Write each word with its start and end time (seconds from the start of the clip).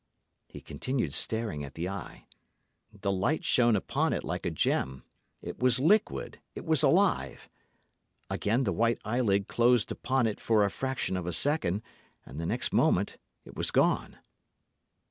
He 0.47 0.61
continued 0.61 1.13
staring 1.13 1.63
at 1.63 1.75
the 1.75 1.87
eye. 1.87 2.25
The 2.91 3.11
light 3.11 3.45
shone 3.45 3.75
upon 3.75 4.13
it 4.13 4.23
like 4.23 4.47
a 4.47 4.49
gem; 4.49 5.03
it 5.43 5.59
was 5.59 5.79
liquid, 5.79 6.39
it 6.55 6.65
was 6.65 6.81
alive. 6.81 7.47
Again 8.27 8.63
the 8.63 8.73
white 8.73 8.97
eyelid 9.05 9.47
closed 9.47 9.91
upon 9.91 10.25
it 10.25 10.39
for 10.39 10.65
a 10.65 10.71
fraction 10.71 11.15
of 11.15 11.27
a 11.27 11.31
second, 11.33 11.83
and 12.25 12.39
the 12.39 12.47
next 12.47 12.73
moment 12.73 13.19
it 13.45 13.55
was 13.55 13.69
gone. 13.69 14.17